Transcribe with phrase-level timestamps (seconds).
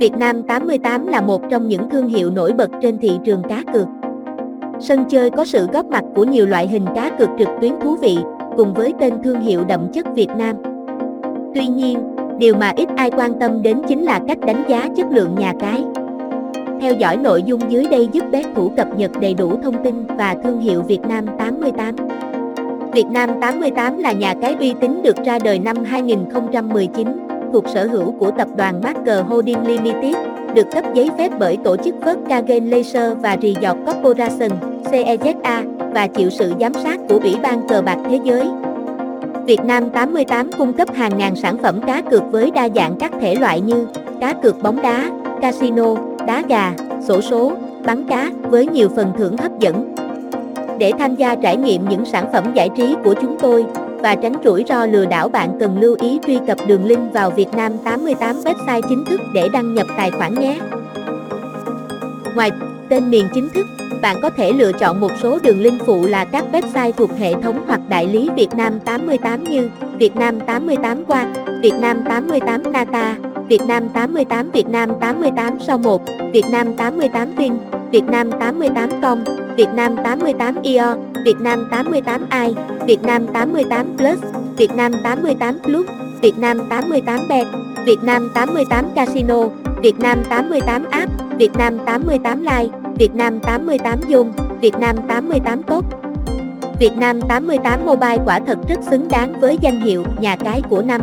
[0.00, 3.62] Việt Nam 88 là một trong những thương hiệu nổi bật trên thị trường cá
[3.72, 3.86] cược.
[4.80, 7.96] Sân chơi có sự góp mặt của nhiều loại hình cá cược trực tuyến thú
[7.96, 8.18] vị,
[8.56, 10.56] cùng với tên thương hiệu đậm chất Việt Nam.
[11.54, 11.98] Tuy nhiên,
[12.38, 15.52] điều mà ít ai quan tâm đến chính là cách đánh giá chất lượng nhà
[15.60, 15.84] cái.
[16.80, 20.06] Theo dõi nội dung dưới đây giúp bet thủ cập nhật đầy đủ thông tin
[20.18, 21.96] và thương hiệu Việt Nam 88.
[22.92, 27.08] Việt Nam 88 là nhà cái uy tín được ra đời năm 2019,
[27.52, 30.16] thuộc sở hữu của tập đoàn Marker Holding Limited,
[30.54, 34.50] được cấp giấy phép bởi tổ chức Volkswagen Laser và Resort Corporation,
[34.84, 38.42] CEZA, và chịu sự giám sát của Ủy ban cờ bạc thế giới.
[39.46, 43.12] Việt Nam 88 cung cấp hàng ngàn sản phẩm cá cược với đa dạng các
[43.20, 43.86] thể loại như
[44.20, 45.10] cá cược bóng đá,
[45.42, 45.94] casino,
[46.26, 46.72] đá gà,
[47.08, 47.52] sổ số,
[47.84, 49.94] bắn cá với nhiều phần thưởng hấp dẫn.
[50.78, 53.64] Để tham gia trải nghiệm những sản phẩm giải trí của chúng tôi
[54.02, 57.30] và tránh rủi ro lừa đảo bạn cần lưu ý truy cập đường link vào
[57.30, 60.58] Việt Nam 88 website chính thức để đăng nhập tài khoản nhé.
[62.34, 62.50] Ngoài
[62.88, 63.66] tên miền chính thức,
[64.02, 67.34] bạn có thể lựa chọn một số đường link phụ là các website thuộc hệ
[67.42, 71.26] thống hoặc đại lý Việt Nam 88 như Việt Nam 88 qua,
[71.62, 73.16] Việt Nam 88 Nata,
[73.48, 77.52] Việt Nam 88 Việt Nam 88 sau 1, Việt Nam 88 Vin,
[77.90, 79.24] Việt Nam 88 Com,
[79.56, 82.54] Việt Nam 88 IO, Việt Nam 88 i,
[82.86, 84.18] Việt Nam 88 Plus,
[84.56, 85.86] Việt Nam 88 Plus,
[86.22, 87.46] Việt Nam 88 Bet,
[87.86, 89.48] Việt Nam 88 Casino,
[89.82, 94.30] Việt Nam 88 App, Việt Nam 88 Live, Việt Nam 88 Zoom,
[94.60, 95.84] Việt Nam 88tốt,
[96.78, 100.82] Việt Nam 88 Mobile quả thật rất xứng đáng với danh hiệu nhà cái của
[100.82, 101.00] năm.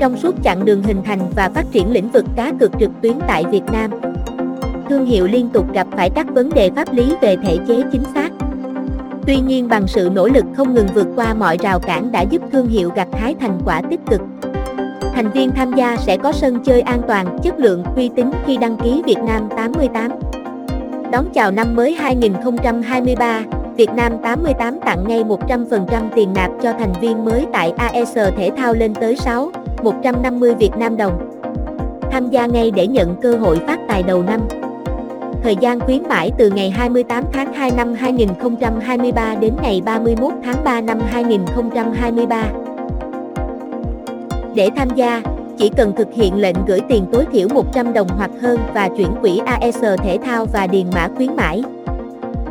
[0.00, 3.18] Trong suốt chặng đường hình thành và phát triển lĩnh vực cá cược trực tuyến
[3.26, 3.90] tại Việt Nam,
[4.88, 8.04] thương hiệu liên tục gặp phải các vấn đề pháp lý về thể chế chính
[8.14, 8.30] xác.
[9.26, 12.42] Tuy nhiên bằng sự nỗ lực không ngừng vượt qua mọi rào cản đã giúp
[12.52, 14.20] thương hiệu gặt hái thành quả tích cực.
[15.14, 18.56] Thành viên tham gia sẽ có sân chơi an toàn, chất lượng, uy tín khi
[18.56, 20.10] đăng ký Việt Nam 88.
[21.12, 23.42] Đón chào năm mới 2023,
[23.76, 28.50] Việt Nam 88 tặng ngay 100% tiền nạp cho thành viên mới tại AES Thể
[28.56, 29.50] thao lên tới 6,
[29.82, 31.40] 150 Việt Nam đồng.
[32.10, 34.40] Tham gia ngay để nhận cơ hội phát tài đầu năm.
[35.42, 40.64] Thời gian khuyến mãi từ ngày 28 tháng 2 năm 2023 đến ngày 31 tháng
[40.64, 42.44] 3 năm 2023.
[44.54, 45.22] Để tham gia,
[45.58, 49.08] chỉ cần thực hiện lệnh gửi tiền tối thiểu 100 đồng hoặc hơn và chuyển
[49.20, 51.62] quỹ AES Thể thao và điền mã khuyến mãi.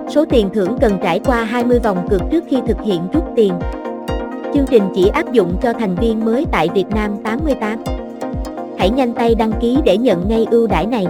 [0.10, 3.54] Số tiền thưởng cần trải qua 20 vòng cược trước khi thực hiện rút tiền.
[4.54, 7.84] Chương trình chỉ áp dụng cho thành viên mới tại Việt Nam 88.
[8.78, 11.06] Hãy nhanh tay đăng ký để nhận ngay ưu đãi này.